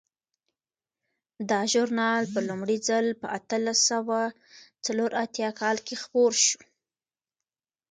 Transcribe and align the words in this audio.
دا 1.49 1.61
ژورنال 1.71 2.23
په 2.33 2.39
لومړي 2.47 2.77
ځل 2.87 3.05
په 3.21 3.27
اتلس 3.37 3.79
سوه 3.91 4.19
څلور 4.85 5.11
اتیا 5.25 5.49
کال 5.61 5.77
کې 5.85 5.95
خپور 6.03 6.31
شو. 6.45 6.59